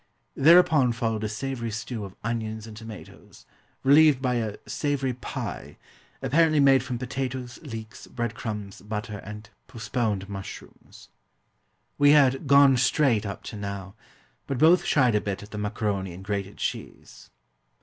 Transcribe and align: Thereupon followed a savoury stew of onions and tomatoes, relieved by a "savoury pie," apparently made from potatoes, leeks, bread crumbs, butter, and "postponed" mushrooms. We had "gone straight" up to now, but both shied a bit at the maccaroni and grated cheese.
Thereupon 0.35 0.93
followed 0.93 1.23
a 1.23 1.29
savoury 1.29 1.69
stew 1.69 2.03
of 2.05 2.15
onions 2.23 2.65
and 2.65 2.75
tomatoes, 2.75 3.45
relieved 3.83 4.19
by 4.19 4.33
a 4.33 4.57
"savoury 4.67 5.13
pie," 5.13 5.77
apparently 6.23 6.59
made 6.59 6.81
from 6.81 6.97
potatoes, 6.97 7.59
leeks, 7.61 8.07
bread 8.07 8.33
crumbs, 8.33 8.81
butter, 8.81 9.19
and 9.19 9.47
"postponed" 9.67 10.27
mushrooms. 10.27 11.09
We 11.99 12.13
had 12.13 12.47
"gone 12.47 12.77
straight" 12.77 13.27
up 13.27 13.43
to 13.43 13.55
now, 13.55 13.93
but 14.47 14.57
both 14.57 14.85
shied 14.85 15.13
a 15.13 15.21
bit 15.21 15.43
at 15.43 15.51
the 15.51 15.59
maccaroni 15.59 16.13
and 16.15 16.25
grated 16.25 16.57
cheese. 16.57 17.29